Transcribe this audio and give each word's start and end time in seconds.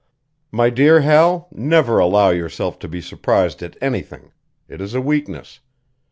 "My 0.51 0.71
dear 0.71 1.01
Hal, 1.01 1.47
never 1.51 1.99
allow 1.99 2.31
yourself 2.31 2.79
to 2.79 2.87
be 2.87 3.01
surprised 3.01 3.61
at 3.61 3.77
anything; 3.81 4.31
it 4.67 4.81
is 4.81 4.95
a 4.95 4.99
weakness. 4.99 5.59